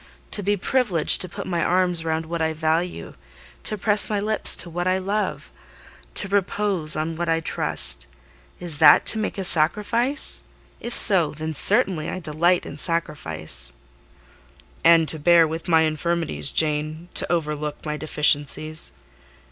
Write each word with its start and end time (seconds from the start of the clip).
To 0.31 0.41
be 0.41 0.57
privileged 0.57 1.21
to 1.21 1.29
put 1.29 1.45
my 1.45 1.63
arms 1.63 2.03
round 2.03 2.25
what 2.25 2.41
I 2.41 2.53
value—to 2.53 3.77
press 3.77 4.09
my 4.09 4.19
lips 4.19 4.57
to 4.57 4.67
what 4.67 4.87
I 4.87 4.97
love—to 4.97 6.27
repose 6.27 6.95
on 6.95 7.15
what 7.15 7.29
I 7.29 7.39
trust: 7.39 8.07
is 8.59 8.79
that 8.79 9.05
to 9.05 9.19
make 9.19 9.37
a 9.37 9.43
sacrifice? 9.43 10.41
If 10.79 10.97
so, 10.97 11.29
then 11.33 11.53
certainly 11.53 12.09
I 12.09 12.17
delight 12.17 12.65
in 12.65 12.79
sacrifice." 12.79 13.73
"And 14.83 15.07
to 15.07 15.19
bear 15.19 15.47
with 15.47 15.67
my 15.67 15.81
infirmities, 15.83 16.49
Jane: 16.49 17.09
to 17.13 17.31
overlook 17.31 17.85
my 17.85 17.95
deficiencies." 17.95 18.93